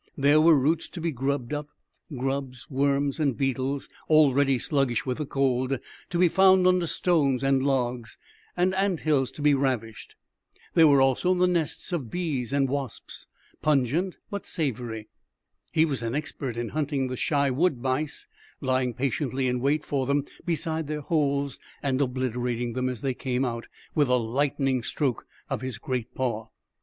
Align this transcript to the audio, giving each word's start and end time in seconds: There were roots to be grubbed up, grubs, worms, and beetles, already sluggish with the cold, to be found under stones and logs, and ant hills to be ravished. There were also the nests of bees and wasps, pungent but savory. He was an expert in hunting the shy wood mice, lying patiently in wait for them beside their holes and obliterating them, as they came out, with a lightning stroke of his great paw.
There 0.17 0.41
were 0.41 0.55
roots 0.57 0.89
to 0.89 0.99
be 0.99 1.11
grubbed 1.11 1.53
up, 1.53 1.69
grubs, 2.17 2.65
worms, 2.71 3.19
and 3.19 3.37
beetles, 3.37 3.87
already 4.09 4.57
sluggish 4.57 5.05
with 5.05 5.19
the 5.19 5.27
cold, 5.27 5.77
to 6.09 6.17
be 6.17 6.27
found 6.27 6.65
under 6.65 6.87
stones 6.87 7.43
and 7.43 7.61
logs, 7.63 8.17
and 8.57 8.73
ant 8.73 9.01
hills 9.01 9.29
to 9.33 9.43
be 9.43 9.53
ravished. 9.53 10.15
There 10.73 10.87
were 10.87 11.01
also 11.03 11.35
the 11.35 11.45
nests 11.45 11.93
of 11.93 12.09
bees 12.09 12.51
and 12.51 12.67
wasps, 12.67 13.27
pungent 13.61 14.17
but 14.31 14.47
savory. 14.47 15.07
He 15.71 15.85
was 15.85 16.01
an 16.01 16.15
expert 16.15 16.57
in 16.57 16.69
hunting 16.69 17.05
the 17.05 17.15
shy 17.15 17.51
wood 17.51 17.77
mice, 17.79 18.25
lying 18.59 18.95
patiently 18.95 19.47
in 19.47 19.59
wait 19.59 19.85
for 19.85 20.07
them 20.07 20.25
beside 20.47 20.87
their 20.87 21.01
holes 21.01 21.59
and 21.83 22.01
obliterating 22.01 22.73
them, 22.73 22.89
as 22.89 23.01
they 23.01 23.13
came 23.13 23.45
out, 23.45 23.67
with 23.93 24.07
a 24.07 24.15
lightning 24.15 24.81
stroke 24.81 25.27
of 25.47 25.61
his 25.61 25.77
great 25.77 26.15
paw. 26.15 26.47